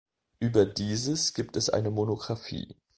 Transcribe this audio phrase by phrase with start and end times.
[0.39, 2.75] Über dieses gibt es eine Monographie.